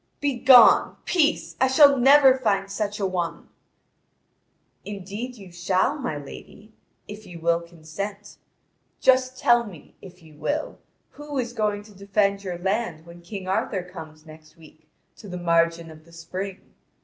"Begone! 0.19 0.95
Peace! 1.05 1.55
I 1.61 1.67
shall 1.67 1.95
never 1.95 2.35
find 2.35 2.71
such 2.71 2.99
a 2.99 3.05
one." 3.05 3.49
"Indeed 4.83 5.35
you 5.35 5.51
shall, 5.51 5.95
my 5.99 6.17
lady, 6.17 6.73
if 7.07 7.27
you 7.27 7.39
will 7.39 7.61
consent. 7.61 8.37
Just 8.99 9.37
tell 9.37 9.63
me, 9.63 9.93
if 10.01 10.23
you 10.23 10.33
will, 10.33 10.79
who 11.11 11.37
is 11.37 11.53
going 11.53 11.83
to 11.83 11.93
defend 11.93 12.43
your 12.43 12.57
land 12.57 13.05
when 13.05 13.21
King 13.21 13.47
Arthur 13.47 13.83
comes 13.83 14.25
next 14.25 14.57
week 14.57 14.87
to 15.17 15.29
the 15.29 15.37
margin 15.37 15.91
of 15.91 16.05
the 16.05 16.11
spring? 16.13 16.73